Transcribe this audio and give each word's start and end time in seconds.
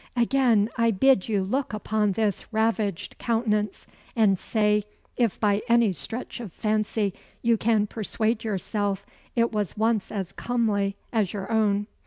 Again, 0.15 0.67
I 0.79 0.89
bid 0.89 1.29
you 1.29 1.43
look 1.43 1.73
upon 1.73 2.13
this 2.13 2.51
ravaged 2.51 3.19
countenance, 3.19 3.85
and 4.15 4.39
say, 4.39 4.85
if 5.15 5.39
by 5.39 5.61
any 5.67 5.93
stretch 5.93 6.39
of 6.39 6.51
fancy 6.53 7.13
you 7.43 7.55
can 7.55 7.85
persuade 7.85 8.43
yourself 8.43 9.05
it 9.35 9.51
was 9.51 9.77
once 9.77 10.11
as 10.11 10.31
comely 10.31 10.95
as 11.13 11.33
your 11.33 11.51
own. 11.51 11.85